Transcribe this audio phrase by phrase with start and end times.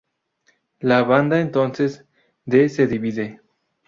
[0.79, 2.05] La banda entonces
[2.45, 3.39] de se divide.